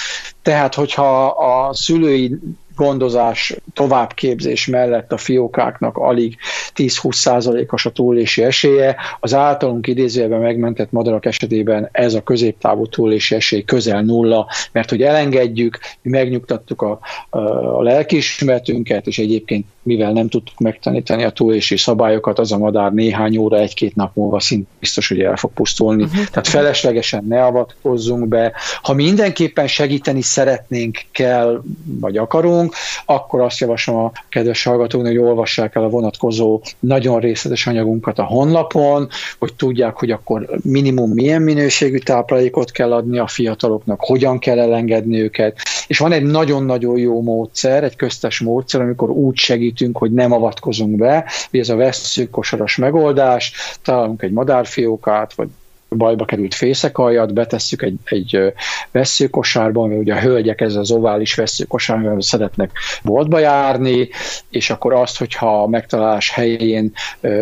Tehát, 0.42 0.74
hogyha 0.74 1.26
a 1.26 1.74
szülői 1.74 2.38
gondozás, 2.82 3.56
továbbképzés 3.72 4.66
mellett 4.66 5.12
a 5.12 5.16
fiókáknak 5.16 5.96
alig 5.96 6.36
10-20 6.74 7.12
százalékos 7.12 7.86
a 7.86 7.90
túlési 7.90 8.42
esélye. 8.42 8.96
Az 9.20 9.34
általunk 9.34 9.86
idézőjelben 9.86 10.40
megmentett 10.40 10.92
madarak 10.92 11.26
esetében 11.26 11.88
ez 11.92 12.14
a 12.14 12.22
középtávú 12.22 12.86
túlési 12.86 13.34
esély 13.34 13.64
közel 13.64 14.02
nulla, 14.02 14.48
mert 14.72 14.90
hogy 14.90 15.02
elengedjük, 15.02 15.78
mi 16.02 16.10
megnyugtattuk 16.10 16.82
a, 16.82 16.98
a 17.30 17.82
lelkiismeretünket, 17.82 19.06
és 19.06 19.18
egyébként 19.18 19.64
mivel 19.82 20.12
nem 20.12 20.28
tudtuk 20.28 20.58
megtanítani 20.58 21.24
a 21.24 21.30
túlési 21.30 21.76
szabályokat, 21.76 22.38
az 22.38 22.52
a 22.52 22.58
madár 22.58 22.92
néhány 22.92 23.36
óra, 23.36 23.58
egy-két 23.58 23.94
nap 23.94 24.16
múlva 24.16 24.40
szint 24.40 24.68
biztos, 24.78 25.08
hogy 25.08 25.20
el 25.20 25.36
fog 25.36 25.52
pusztulni. 25.52 26.02
Uh-huh. 26.02 26.24
Tehát 26.24 26.48
feleslegesen 26.48 27.24
ne 27.28 27.44
avatkozzunk 27.44 28.28
be. 28.28 28.52
Ha 28.82 28.92
mindenképpen 28.92 29.66
segíteni 29.66 30.22
szeretnénk, 30.22 31.00
kell, 31.10 31.62
vagy 31.84 32.16
akarunk, 32.16 32.71
akkor 33.06 33.40
azt 33.40 33.58
javaslom 33.58 33.96
a 33.96 34.12
kedves 34.28 34.64
hallgatóknak, 34.64 35.12
hogy 35.12 35.20
olvassák 35.20 35.74
el 35.74 35.84
a 35.84 35.88
vonatkozó 35.88 36.60
nagyon 36.80 37.20
részletes 37.20 37.66
anyagunkat 37.66 38.18
a 38.18 38.24
honlapon, 38.24 39.08
hogy 39.38 39.54
tudják, 39.54 39.96
hogy 39.96 40.10
akkor 40.10 40.48
minimum 40.62 41.10
milyen 41.10 41.42
minőségű 41.42 41.98
táplálékot 41.98 42.70
kell 42.70 42.92
adni 42.92 43.18
a 43.18 43.26
fiataloknak, 43.26 44.00
hogyan 44.00 44.38
kell 44.38 44.58
elengedni 44.58 45.20
őket. 45.20 45.58
És 45.86 45.98
van 45.98 46.12
egy 46.12 46.22
nagyon-nagyon 46.22 46.98
jó 46.98 47.22
módszer, 47.22 47.84
egy 47.84 47.96
köztes 47.96 48.40
módszer, 48.40 48.80
amikor 48.80 49.10
úgy 49.10 49.36
segítünk, 49.36 49.98
hogy 49.98 50.12
nem 50.12 50.32
avatkozunk 50.32 50.96
be, 50.96 51.24
hogy 51.50 51.60
ez 51.60 51.68
a 51.68 51.76
veszőkosaras 51.76 52.76
megoldás, 52.76 53.52
találunk 53.82 54.22
egy 54.22 54.32
madárfiókát, 54.32 55.34
vagy 55.34 55.48
bajba 55.96 56.24
került 56.24 56.54
fészekaljat, 56.54 57.34
betesszük 57.34 57.82
egy, 57.82 57.98
egy 58.04 58.52
veszőkosárba, 58.90 59.86
mert 59.86 60.00
ugye 60.00 60.14
a 60.14 60.20
hölgyek 60.20 60.60
ez 60.60 60.74
az 60.74 60.90
ovális 60.90 61.34
veszőkosár, 61.34 62.14
szeretnek 62.18 62.70
boltba 63.02 63.38
járni, 63.38 64.08
és 64.50 64.70
akkor 64.70 64.92
azt, 64.92 65.18
hogyha 65.18 65.62
a 65.62 65.66
megtalálás 65.66 66.30
helyén 66.30 66.92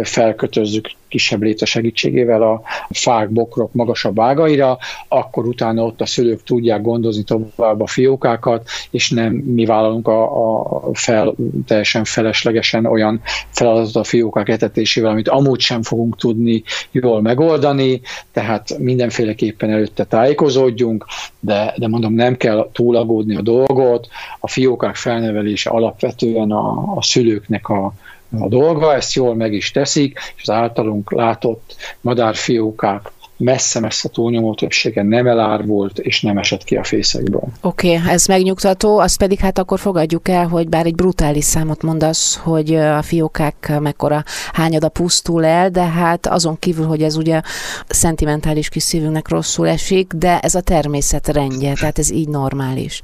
felkötözzük 0.03 0.91
kisebb 1.11 1.43
létre 1.43 1.67
segítségével 1.67 2.43
a 2.43 2.63
fák, 2.91 3.31
bokrok 3.31 3.73
magasabb 3.73 4.21
ágaira, 4.21 4.79
akkor 5.09 5.47
utána 5.47 5.85
ott 5.85 6.01
a 6.01 6.07
szülők 6.07 6.43
tudják 6.43 6.83
gondozni 6.83 7.23
tovább 7.23 7.81
a 7.81 7.87
fiókákat, 7.87 8.69
és 8.91 9.11
nem 9.11 9.33
mi 9.33 9.65
vállalunk 9.65 10.09
a, 10.09 10.87
a 10.89 10.91
fel, 10.93 11.35
teljesen 11.67 12.05
feleslegesen 12.05 12.87
olyan 12.87 13.21
feladatot 13.51 13.97
a 13.97 14.05
fiókák 14.05 14.49
etetésével, 14.49 15.11
amit 15.11 15.29
amúgy 15.29 15.61
sem 15.61 15.83
fogunk 15.83 16.17
tudni 16.17 16.63
jól 16.91 17.21
megoldani, 17.21 18.01
tehát 18.33 18.79
mindenféleképpen 18.79 19.71
előtte 19.71 20.05
tájékozódjunk, 20.05 21.05
de, 21.41 21.75
de 21.77 21.89
mondom, 21.89 22.15
nem 22.15 22.37
kell 22.37 22.69
túlagódni 22.73 23.37
a 23.37 23.43
dolgot, 23.43 24.09
a 24.41 24.49
fiókák 24.49 24.95
felnevelése 24.95 25.71
alapvetően 25.71 26.51
a, 26.51 26.95
a 26.97 27.03
szülőknek 27.03 27.69
a, 27.69 27.93
a 28.39 28.49
dolga, 28.49 28.95
ezt 28.95 29.13
jól 29.13 29.35
meg 29.35 29.53
is 29.53 29.71
teszik, 29.71 30.19
és 30.37 30.43
az 30.43 30.51
általunk 30.51 31.13
látott 31.13 31.77
madárfiókák 32.01 33.11
messze-messze 33.41 34.09
túlnyomó 34.09 34.55
többsége 34.55 35.03
nem 35.03 35.27
elárvult, 35.27 35.99
és 35.99 36.21
nem 36.21 36.39
esett 36.39 36.65
ki 36.65 36.77
a 36.77 36.85
fészekből. 36.85 37.43
Oké, 37.61 37.97
okay, 37.97 38.11
ez 38.11 38.27
megnyugtató, 38.27 38.99
azt 38.99 39.19
pedig 39.19 39.39
hát 39.39 39.59
akkor 39.59 39.79
fogadjuk 39.79 40.29
el, 40.29 40.47
hogy 40.47 40.69
bár 40.69 40.87
egy 40.87 40.95
brutális 40.95 41.45
számot 41.45 41.83
mondasz, 41.83 42.37
hogy 42.37 42.75
a 42.75 43.03
fiókák 43.03 43.73
mekkora 43.81 44.25
hányada 44.53 44.89
pusztul 44.89 45.45
el, 45.45 45.71
de 45.71 45.83
hát 45.83 46.27
azon 46.27 46.59
kívül, 46.59 46.87
hogy 46.87 47.03
ez 47.03 47.17
ugye 47.17 47.41
szentimentális 47.89 48.69
kis 48.69 48.83
szívünknek 48.83 49.29
rosszul 49.29 49.69
esik, 49.69 50.13
de 50.13 50.39
ez 50.39 50.55
a 50.55 50.61
természet 50.61 51.29
rendje, 51.29 51.73
tehát 51.73 51.99
ez 51.99 52.11
így 52.11 52.29
normális. 52.29 53.01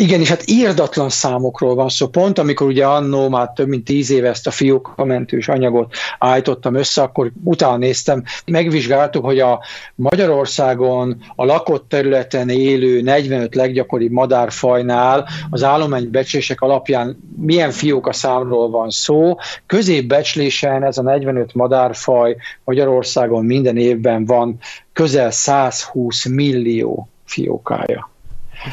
Igen, 0.00 0.20
és 0.20 0.28
hát 0.28 0.50
írdatlan 0.50 1.08
számokról 1.08 1.74
van 1.74 1.88
szó. 1.88 2.06
Pont 2.06 2.38
amikor 2.38 2.66
ugye 2.66 2.86
annó 2.86 3.28
már 3.28 3.52
több 3.54 3.68
mint 3.68 3.84
tíz 3.84 4.10
éve 4.10 4.28
ezt 4.28 4.46
a 4.46 4.50
fiókamentős 4.50 5.48
anyagot 5.48 5.94
állítottam 6.18 6.74
össze, 6.74 7.02
akkor 7.02 7.30
utána 7.44 7.76
néztem, 7.76 8.22
megvizsgáltuk, 8.46 9.24
hogy 9.24 9.38
a 9.38 9.60
Magyarországon 9.94 11.22
a 11.36 11.44
lakott 11.44 11.88
területen 11.88 12.48
élő 12.48 13.00
45 13.00 13.54
leggyakoribb 13.54 14.12
madárfajnál 14.12 15.28
az 15.50 15.62
állománybecslések 15.62 16.60
alapján 16.60 17.18
milyen 17.36 17.70
fióka 17.70 18.12
számról 18.12 18.70
van 18.70 18.90
szó. 18.90 19.36
Középbecslésen 19.66 20.84
ez 20.84 20.98
a 20.98 21.02
45 21.02 21.54
madárfaj 21.54 22.36
Magyarországon 22.64 23.44
minden 23.44 23.76
évben 23.76 24.24
van 24.24 24.58
közel 24.92 25.30
120 25.30 26.26
millió 26.26 27.08
fiókája. 27.24 28.10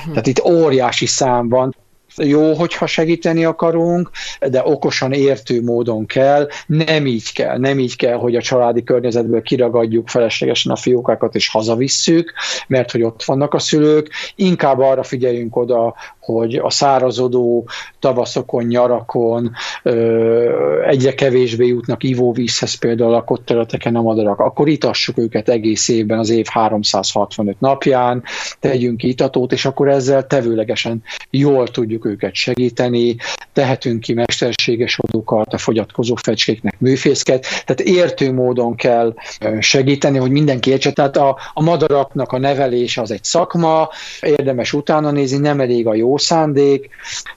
Tehát 0.07 0.27
itt 0.27 0.43
óriási 0.43 1.05
szám 1.05 1.49
van. 1.49 1.75
Jó, 2.17 2.53
hogyha 2.53 2.85
segíteni 2.85 3.45
akarunk, 3.45 4.09
de 4.49 4.61
okosan 4.63 5.11
értő 5.11 5.61
módon 5.61 6.05
kell, 6.05 6.47
nem 6.67 7.05
így 7.05 7.33
kell, 7.33 7.57
nem 7.57 7.79
így 7.79 7.95
kell, 7.95 8.17
hogy 8.17 8.35
a 8.35 8.41
családi 8.41 8.83
környezetből 8.83 9.41
kiragadjuk 9.41 10.07
feleslegesen 10.07 10.71
a 10.71 10.75
fiókákat 10.75 11.35
és 11.35 11.49
hazavisszük, 11.49 12.33
mert 12.67 12.91
hogy 12.91 13.01
ott 13.01 13.23
vannak 13.23 13.53
a 13.53 13.59
szülők, 13.59 14.09
inkább 14.35 14.79
arra 14.79 15.03
figyeljünk 15.03 15.55
oda, 15.55 15.95
hogy 16.19 16.55
a 16.55 16.69
szárazodó 16.69 17.67
tavaszokon, 17.99 18.63
nyarakon 18.63 19.51
ö, 19.83 20.83
egyre 20.87 21.13
kevésbé 21.13 21.67
jutnak 21.67 22.03
ivóvízhez 22.03 22.73
például 22.73 23.13
a 23.13 23.39
területeken 23.45 23.95
a 23.95 24.01
madarak, 24.01 24.39
akkor 24.39 24.67
itassuk 24.67 25.17
őket 25.17 25.49
egész 25.49 25.87
évben, 25.87 26.19
az 26.19 26.29
év 26.29 26.45
365 26.49 27.59
napján, 27.59 28.23
tegyünk 28.59 29.03
itatót, 29.03 29.51
és 29.51 29.65
akkor 29.65 29.89
ezzel 29.89 30.27
tevőlegesen 30.27 31.03
jól 31.29 31.67
tudjuk 31.67 32.04
őket 32.05 32.33
segíteni, 32.33 33.15
tehetünk 33.53 33.99
ki 33.99 34.13
mesterséges 34.13 34.99
adókat, 34.99 35.53
a 35.53 35.57
fogyatkozó 35.57 36.15
fecskéknek 36.15 36.79
műfészket, 36.79 37.41
tehát 37.65 37.79
értő 37.81 38.33
módon 38.33 38.75
kell 38.75 39.13
segíteni, 39.59 40.17
hogy 40.17 40.31
mindenki 40.31 40.69
értse. 40.69 40.91
Tehát 40.91 41.17
a, 41.17 41.37
a 41.53 41.61
madaraknak 41.61 42.31
a 42.31 42.37
nevelése 42.37 43.01
az 43.01 43.11
egy 43.11 43.23
szakma, 43.23 43.89
érdemes 44.21 44.73
utána 44.73 45.11
nézni, 45.11 45.37
nem 45.37 45.59
elég 45.59 45.87
a 45.87 45.95
jó 45.95 46.17
szándék, 46.17 46.89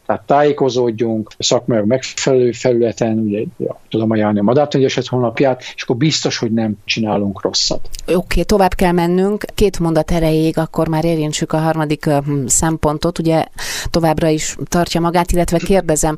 tehát 0.06 0.22
tájékozódjunk 0.22 1.30
szakmai 1.38 1.82
megfelelő 1.84 2.52
felületen, 2.52 3.18
ugye 3.18 3.44
tudom 3.88 4.10
ajánlani 4.10 4.38
a 4.38 4.42
Madártanegyeset 4.42 5.06
honlapját, 5.06 5.62
és 5.74 5.82
akkor 5.82 5.96
biztos, 5.96 6.38
hogy 6.38 6.52
nem 6.52 6.72
csinálunk 6.84 7.42
rosszat. 7.42 7.88
Oké, 8.06 8.14
okay, 8.14 8.44
tovább 8.44 8.74
kell 8.74 8.92
mennünk. 8.92 9.44
Két 9.54 9.78
mondat 9.78 10.10
erejéig, 10.10 10.58
akkor 10.58 10.88
már 10.88 11.04
érintsük 11.04 11.52
a 11.52 11.58
harmadik 11.58 12.10
szempontot. 12.46 13.18
Ugye 13.18 13.44
továbbra 13.90 14.28
is 14.28 14.56
tartja 14.64 15.00
magát, 15.00 15.32
illetve 15.32 15.58
kérdezem, 15.58 16.16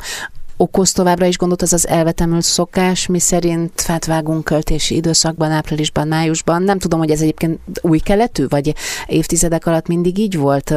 okoz 0.61 0.92
továbbra 0.92 1.26
is 1.26 1.38
gondot 1.38 1.62
az 1.62 1.73
az 1.73 1.88
elvetemült 1.88 2.42
szokás, 2.42 3.06
mi 3.06 3.18
szerint 3.18 3.80
fát 3.80 4.04
vágunk 4.04 4.44
költési 4.44 4.94
időszakban, 4.94 5.50
áprilisban, 5.50 6.09
májusban. 6.09 6.62
Nem 6.62 6.78
tudom, 6.78 6.99
hogy 6.99 7.11
ez 7.11 7.20
egyébként 7.20 7.59
új 7.80 7.99
keletű, 7.99 8.47
vagy 8.49 8.75
évtizedek 9.06 9.66
alatt 9.66 9.87
mindig 9.87 10.18
így 10.18 10.37
volt 10.37 10.75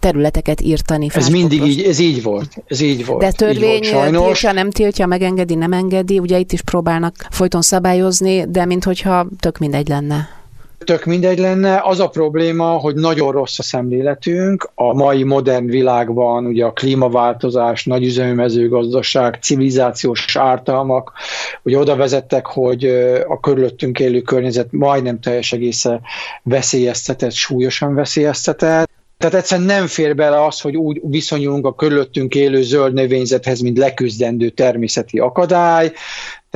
területeket 0.00 0.60
írtani. 0.60 1.08
Ez 1.14 1.28
mindig 1.28 1.62
így, 1.62 1.82
ez 1.82 1.98
így 1.98 2.22
volt. 2.22 2.56
Ez 2.66 2.80
így 2.80 3.06
volt. 3.06 3.20
De 3.20 3.32
törvény 3.32 3.92
volt, 3.92 4.10
tiltja, 4.10 4.52
nem 4.52 4.70
tiltja, 4.70 5.06
megengedi, 5.06 5.54
nem 5.54 5.72
engedi. 5.72 6.18
Ugye 6.18 6.38
itt 6.38 6.52
is 6.52 6.62
próbálnak 6.62 7.26
folyton 7.30 7.62
szabályozni, 7.62 8.44
de 8.48 8.64
minthogyha 8.64 9.26
tök 9.40 9.58
mindegy 9.58 9.88
lenne 9.88 10.44
tök 10.84 11.04
mindegy 11.04 11.38
lenne. 11.38 11.80
Az 11.84 12.00
a 12.00 12.08
probléma, 12.08 12.64
hogy 12.64 12.94
nagyon 12.94 13.32
rossz 13.32 13.58
a 13.58 13.62
szemléletünk. 13.62 14.70
A 14.74 14.94
mai 14.94 15.22
modern 15.22 15.66
világban 15.66 16.46
ugye 16.46 16.64
a 16.64 16.72
klímaváltozás, 16.72 17.84
nagyüzemű 17.84 18.32
mezőgazdaság, 18.32 19.38
civilizációs 19.42 20.36
ártalmak 20.36 21.12
ugye 21.62 21.78
oda 21.78 21.96
vezettek, 21.96 22.46
hogy 22.46 22.84
a 23.28 23.40
körülöttünk 23.40 24.00
élő 24.00 24.20
környezet 24.20 24.72
majdnem 24.72 25.20
teljes 25.20 25.52
egésze 25.52 26.00
veszélyeztetett, 26.42 27.32
súlyosan 27.32 27.94
veszélyeztetett. 27.94 28.88
Tehát 29.18 29.34
egyszerűen 29.34 29.66
nem 29.66 29.86
fér 29.86 30.14
bele 30.14 30.44
az, 30.44 30.60
hogy 30.60 30.76
úgy 30.76 31.00
viszonyulunk 31.02 31.66
a 31.66 31.74
körülöttünk 31.74 32.34
élő 32.34 32.62
zöld 32.62 32.92
növényzethez, 32.92 33.60
mint 33.60 33.78
leküzdendő 33.78 34.48
természeti 34.48 35.18
akadály, 35.18 35.92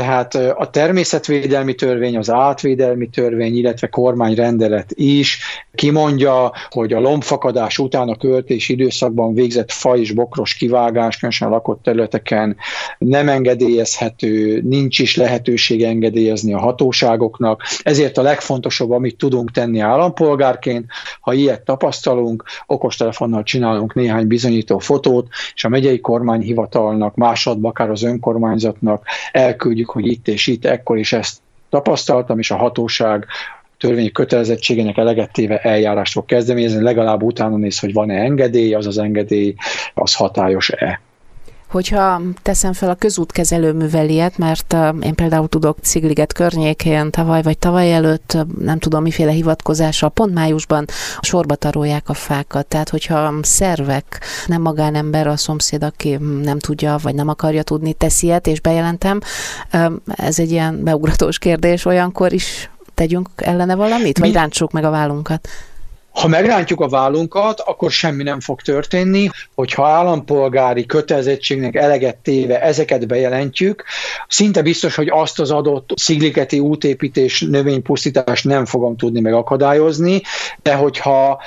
tehát 0.01 0.35
a 0.35 0.71
természetvédelmi 0.71 1.75
törvény, 1.75 2.17
az 2.17 2.31
átvédelmi 2.31 3.09
törvény, 3.09 3.57
illetve 3.57 3.87
kormányrendelet 3.87 4.93
is 4.95 5.39
kimondja, 5.75 6.53
hogy 6.71 6.93
a 6.93 7.01
lombfakadás 7.01 7.79
után 7.79 8.09
a 8.09 8.17
költés 8.17 8.69
időszakban 8.69 9.35
végzett 9.35 9.73
fa 9.73 9.97
és 9.97 10.13
bokros 10.13 10.55
kivágás, 10.55 11.17
különösen 11.17 11.49
a 11.49 11.51
lakott 11.51 11.83
területeken 11.83 12.57
nem 12.99 13.29
engedélyezhető, 13.29 14.61
nincs 14.61 14.99
is 14.99 15.17
lehetőség 15.17 15.83
engedélyezni 15.83 16.55
a 16.55 16.59
hatóságoknak. 16.59 17.63
Ezért 17.83 18.19
a 18.19 18.23
legfontosabb, 18.23 18.91
amit 18.91 19.17
tudunk 19.17 19.51
tenni 19.51 19.79
állampolgárként, 19.79 20.85
ha 21.21 21.33
ilyet 21.33 21.63
tapasztalunk, 21.63 22.45
okostelefonnal 22.67 23.43
csinálunk 23.43 23.95
néhány 23.95 24.27
bizonyító 24.27 24.79
fotót, 24.79 25.29
és 25.55 25.65
a 25.65 25.69
megyei 25.69 26.01
kormányhivatalnak, 26.01 27.15
másodban 27.15 27.71
akár 27.71 27.91
az 27.91 28.03
önkormányzatnak 28.03 29.05
elküldjük 29.33 29.90
hogy 29.91 30.07
itt 30.07 30.29
és 30.29 30.47
itt 30.47 30.65
ekkor 30.65 30.99
is 30.99 31.13
ezt 31.13 31.39
tapasztaltam, 31.69 32.39
és 32.39 32.51
a 32.51 32.57
hatóság 32.57 33.27
törvényi 33.79 34.13
kötelezettségének 34.13 34.97
eleget 34.97 35.33
téve 35.33 35.59
eljárást 35.59 36.13
fog 36.13 36.25
kezdeményezni, 36.25 36.83
legalább 36.83 37.23
utána 37.23 37.57
néz, 37.57 37.79
hogy 37.79 37.93
van-e 37.93 38.15
engedély, 38.15 38.75
az 38.75 38.87
az 38.87 38.99
engedély, 38.99 39.55
az 39.95 40.15
hatályos-e. 40.15 41.01
Hogyha 41.71 42.21
teszem 42.43 42.73
fel 42.73 42.91
a 42.91 42.95
közútkezelő 42.95 43.73
műveliet, 43.73 44.39
mert 44.39 44.77
én 45.01 45.15
például 45.15 45.49
tudok 45.49 45.79
Cigliget 45.83 46.33
környékén 46.33 47.11
tavaly 47.11 47.43
vagy 47.43 47.59
tavaly 47.59 47.93
előtt, 47.93 48.37
nem 48.59 48.79
tudom 48.79 49.03
miféle 49.03 49.31
hivatkozással, 49.31 50.09
pont 50.09 50.35
májusban 50.35 50.85
sorba 51.21 51.55
tarolják 51.55 52.09
a 52.09 52.15
fákat. 52.15 52.67
Tehát, 52.67 52.89
hogyha 52.89 53.33
szervek, 53.43 54.21
nem 54.47 54.63
magánember, 54.63 55.27
a 55.27 55.37
szomszéd, 55.37 55.83
aki 55.83 56.19
nem 56.43 56.59
tudja, 56.59 56.99
vagy 57.03 57.15
nem 57.15 57.29
akarja 57.29 57.63
tudni, 57.63 57.93
teszi 57.93 58.27
ilyet, 58.27 58.47
és 58.47 58.61
bejelentem, 58.61 59.21
ez 60.07 60.39
egy 60.39 60.51
ilyen 60.51 60.85
beugratós 60.85 61.39
kérdés, 61.39 61.85
olyankor 61.85 62.33
is 62.33 62.71
tegyünk 62.95 63.29
ellene 63.37 63.75
valamit, 63.75 64.19
vagy 64.19 64.33
rántsuk 64.33 64.73
meg 64.73 64.85
a 64.85 64.91
vállunkat? 64.91 65.49
Ha 66.13 66.29
megrántjuk 66.29 66.81
a 66.81 66.89
vállunkat, 66.89 67.61
akkor 67.61 67.91
semmi 67.91 68.23
nem 68.23 68.41
fog 68.41 68.61
történni, 68.61 69.29
hogyha 69.55 69.87
állampolgári 69.87 70.87
kötelezettségnek 70.87 71.75
eleget 71.75 72.17
téve 72.17 72.63
ezeket 72.63 73.07
bejelentjük, 73.07 73.85
szinte 74.29 74.63
biztos, 74.63 74.95
hogy 74.95 75.09
azt 75.09 75.41
az 75.41 75.51
adott 75.51 75.91
szigliketi 75.95 76.59
útépítés, 76.59 77.41
növénypusztítást 77.41 78.45
nem 78.45 78.65
fogom 78.65 78.97
tudni 78.97 79.21
megakadályozni, 79.21 80.23
de 80.63 80.75
hogyha 80.75 81.43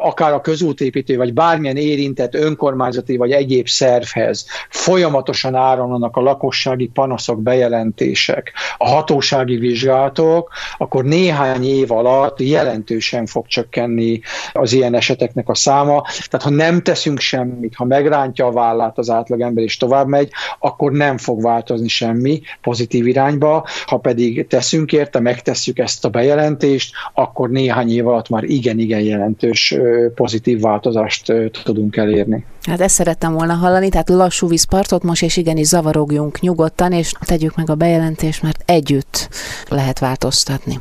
akár 0.00 0.32
a 0.32 0.40
közútépítő, 0.40 1.16
vagy 1.16 1.34
bármilyen 1.34 1.76
érintett 1.76 2.34
önkormányzati 2.34 3.16
vagy 3.16 3.30
egyéb 3.30 3.68
szervhez 3.68 4.46
folyamatosan 4.68 5.54
áramlanak 5.54 6.16
a 6.16 6.20
lakossági 6.20 6.86
panaszok, 6.86 7.42
bejelentések, 7.42 8.52
a 8.76 8.88
hatósági 8.88 9.56
vizsgálatok, 9.56 10.50
akkor 10.78 11.04
néhány 11.04 11.64
év 11.64 11.92
alatt 11.92 12.40
jelentősen 12.40 13.26
fog 13.26 13.46
csökkenni 13.46 14.20
az 14.52 14.72
ilyen 14.72 14.94
eseteknek 14.94 15.48
a 15.48 15.54
száma. 15.54 16.02
Tehát 16.02 16.46
ha 16.46 16.50
nem 16.50 16.82
teszünk 16.82 17.18
semmit, 17.18 17.74
ha 17.74 17.84
megrántja 17.84 18.46
a 18.46 18.52
vállát 18.52 18.98
az 18.98 19.10
átlagember 19.10 19.64
és 19.64 19.76
tovább 19.76 20.06
megy, 20.06 20.30
akkor 20.58 20.92
nem 20.92 21.18
fog 21.18 21.42
változni 21.42 21.88
semmi 21.88 22.40
pozitív 22.62 23.06
irányba. 23.06 23.66
Ha 23.86 23.96
pedig 23.96 24.46
teszünk 24.46 24.92
érte, 24.92 25.20
megtesszük 25.20 25.78
ezt 25.78 26.04
a 26.04 26.08
bejelentést, 26.08 26.94
akkor 27.14 27.50
néhány 27.50 27.90
év 27.90 28.06
alatt 28.06 28.28
már 28.28 28.44
igen-igen 28.44 29.00
jelentős 29.00 29.57
jelentős 29.66 30.12
pozitív 30.14 30.60
változást 30.60 31.32
tudunk 31.64 31.96
elérni. 31.96 32.44
Hát 32.62 32.80
ezt 32.80 32.94
szerettem 32.94 33.32
volna 33.32 33.54
hallani, 33.54 33.88
tehát 33.88 34.08
lassú 34.08 34.48
vízpartot 34.48 35.02
most, 35.02 35.22
és 35.22 35.36
igenis 35.36 35.66
zavarogjunk 35.66 36.40
nyugodtan, 36.40 36.92
és 36.92 37.12
tegyük 37.20 37.56
meg 37.56 37.70
a 37.70 37.74
bejelentést, 37.74 38.42
mert 38.42 38.62
együtt 38.66 39.28
lehet 39.68 39.98
változtatni. 39.98 40.80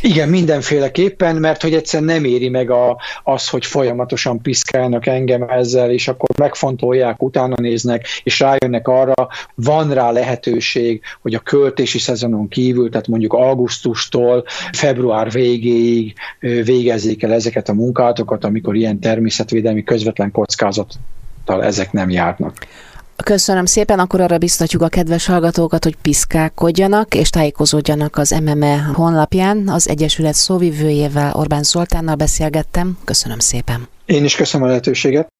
Igen, 0.00 0.28
mindenféleképpen, 0.28 1.36
mert 1.36 1.62
hogy 1.62 1.74
egyszer 1.74 2.02
nem 2.02 2.24
éri 2.24 2.48
meg 2.48 2.70
a, 2.70 2.96
az, 3.22 3.48
hogy 3.48 3.66
folyamatosan 3.66 4.42
piszkálnak 4.42 5.06
engem 5.06 5.42
ezzel, 5.42 5.90
és 5.90 6.08
akkor 6.08 6.28
megfontolják, 6.38 7.22
utána 7.22 7.54
néznek, 7.60 8.06
és 8.22 8.40
rájönnek 8.40 8.88
arra, 8.88 9.28
van 9.54 9.92
rá 9.92 10.10
lehetőség, 10.10 11.00
hogy 11.22 11.34
a 11.34 11.38
költési 11.38 11.98
szezonon 11.98 12.48
kívül, 12.48 12.90
tehát 12.90 13.06
mondjuk 13.06 13.32
augusztustól 13.32 14.44
február 14.72 15.30
végéig 15.30 16.14
végezzék 16.40 17.22
el 17.22 17.32
ezeket 17.32 17.68
a 17.68 17.74
munkátokat, 17.74 18.44
amikor 18.44 18.76
ilyen 18.76 19.00
természetvédelmi 19.00 19.82
közvetlen 19.82 20.30
kockázattal 20.30 21.64
ezek 21.64 21.92
nem 21.92 22.10
járnak. 22.10 22.66
Köszönöm 23.24 23.64
szépen, 23.64 23.98
akkor 23.98 24.20
arra 24.20 24.38
biztatjuk 24.38 24.82
a 24.82 24.88
kedves 24.88 25.26
hallgatókat, 25.26 25.84
hogy 25.84 25.96
piszkálkodjanak 26.02 27.14
és 27.14 27.30
tájékozódjanak 27.30 28.16
az 28.16 28.30
MME 28.44 28.76
honlapján. 28.76 29.68
Az 29.68 29.88
Egyesület 29.88 30.34
szóvivőjével, 30.34 31.32
Orbán 31.34 31.62
Zoltánnal 31.62 32.14
beszélgettem. 32.14 32.98
Köszönöm 33.04 33.38
szépen. 33.38 33.88
Én 34.06 34.24
is 34.24 34.36
köszönöm 34.36 34.66
a 34.66 34.70
lehetőséget. 34.70 35.28